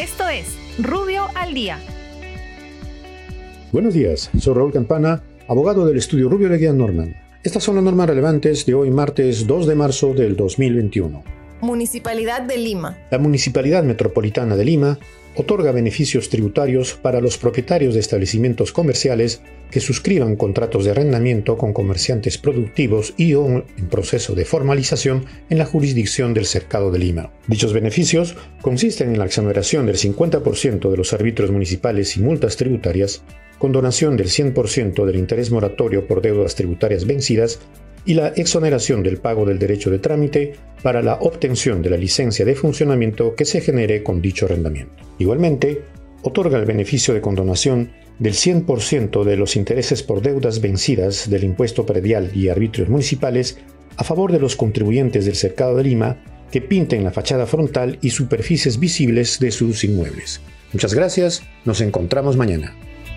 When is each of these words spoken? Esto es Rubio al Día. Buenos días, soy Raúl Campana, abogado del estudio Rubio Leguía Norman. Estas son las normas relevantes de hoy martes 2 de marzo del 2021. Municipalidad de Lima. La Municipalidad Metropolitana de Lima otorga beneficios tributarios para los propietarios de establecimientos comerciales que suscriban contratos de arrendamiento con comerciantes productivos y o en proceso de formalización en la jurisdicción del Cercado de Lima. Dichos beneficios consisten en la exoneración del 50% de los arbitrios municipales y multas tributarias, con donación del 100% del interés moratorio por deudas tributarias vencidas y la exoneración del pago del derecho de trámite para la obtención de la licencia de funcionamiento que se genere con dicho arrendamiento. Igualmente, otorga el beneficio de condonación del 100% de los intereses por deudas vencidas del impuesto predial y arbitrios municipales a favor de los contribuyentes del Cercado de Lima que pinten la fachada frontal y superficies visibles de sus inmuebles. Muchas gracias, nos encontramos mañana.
Esto 0.00 0.26
es 0.30 0.56
Rubio 0.78 1.26
al 1.34 1.52
Día. 1.52 1.78
Buenos 3.70 3.92
días, 3.92 4.30
soy 4.38 4.54
Raúl 4.54 4.72
Campana, 4.72 5.22
abogado 5.46 5.84
del 5.84 5.98
estudio 5.98 6.30
Rubio 6.30 6.48
Leguía 6.48 6.72
Norman. 6.72 7.14
Estas 7.42 7.62
son 7.62 7.74
las 7.74 7.84
normas 7.84 8.08
relevantes 8.08 8.64
de 8.64 8.72
hoy 8.72 8.90
martes 8.90 9.46
2 9.46 9.66
de 9.66 9.74
marzo 9.74 10.14
del 10.14 10.36
2021. 10.36 11.22
Municipalidad 11.60 12.42
de 12.42 12.56
Lima. 12.56 12.98
La 13.10 13.18
Municipalidad 13.18 13.82
Metropolitana 13.82 14.56
de 14.56 14.64
Lima 14.64 14.98
otorga 15.36 15.72
beneficios 15.72 16.28
tributarios 16.28 16.94
para 16.94 17.20
los 17.20 17.38
propietarios 17.38 17.94
de 17.94 18.00
establecimientos 18.00 18.72
comerciales 18.72 19.42
que 19.70 19.80
suscriban 19.80 20.36
contratos 20.36 20.84
de 20.84 20.90
arrendamiento 20.90 21.56
con 21.56 21.72
comerciantes 21.72 22.38
productivos 22.38 23.14
y 23.16 23.34
o 23.34 23.46
en 23.46 23.88
proceso 23.90 24.34
de 24.34 24.44
formalización 24.44 25.26
en 25.48 25.58
la 25.58 25.66
jurisdicción 25.66 26.34
del 26.34 26.46
Cercado 26.46 26.90
de 26.90 26.98
Lima. 26.98 27.32
Dichos 27.46 27.72
beneficios 27.72 28.36
consisten 28.62 29.12
en 29.12 29.18
la 29.18 29.26
exoneración 29.26 29.86
del 29.86 29.96
50% 29.96 30.90
de 30.90 30.96
los 30.96 31.12
arbitrios 31.12 31.50
municipales 31.50 32.16
y 32.16 32.20
multas 32.20 32.56
tributarias, 32.56 33.22
con 33.58 33.72
donación 33.72 34.16
del 34.16 34.28
100% 34.28 35.04
del 35.04 35.16
interés 35.16 35.50
moratorio 35.50 36.06
por 36.06 36.22
deudas 36.22 36.54
tributarias 36.54 37.06
vencidas 37.06 37.60
y 38.04 38.14
la 38.14 38.28
exoneración 38.28 39.02
del 39.02 39.18
pago 39.18 39.44
del 39.44 39.58
derecho 39.58 39.90
de 39.90 39.98
trámite 39.98 40.54
para 40.82 41.02
la 41.02 41.14
obtención 41.14 41.82
de 41.82 41.90
la 41.90 41.96
licencia 41.96 42.44
de 42.44 42.54
funcionamiento 42.54 43.34
que 43.34 43.44
se 43.44 43.60
genere 43.60 44.02
con 44.02 44.22
dicho 44.22 44.46
arrendamiento. 44.46 44.94
Igualmente, 45.18 45.82
otorga 46.22 46.58
el 46.58 46.64
beneficio 46.64 47.14
de 47.14 47.20
condonación 47.20 47.92
del 48.18 48.34
100% 48.34 49.24
de 49.24 49.36
los 49.36 49.56
intereses 49.56 50.02
por 50.02 50.22
deudas 50.22 50.60
vencidas 50.60 51.30
del 51.30 51.44
impuesto 51.44 51.86
predial 51.86 52.30
y 52.34 52.48
arbitrios 52.48 52.88
municipales 52.88 53.58
a 53.96 54.04
favor 54.04 54.32
de 54.32 54.38
los 54.38 54.56
contribuyentes 54.56 55.24
del 55.24 55.36
Cercado 55.36 55.76
de 55.76 55.84
Lima 55.84 56.22
que 56.50 56.60
pinten 56.60 57.04
la 57.04 57.12
fachada 57.12 57.46
frontal 57.46 57.98
y 58.02 58.10
superficies 58.10 58.78
visibles 58.78 59.38
de 59.40 59.50
sus 59.50 59.84
inmuebles. 59.84 60.40
Muchas 60.72 60.94
gracias, 60.94 61.42
nos 61.64 61.80
encontramos 61.80 62.36
mañana. 62.36 62.76